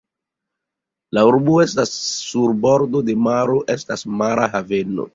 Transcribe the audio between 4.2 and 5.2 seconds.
mara haveno.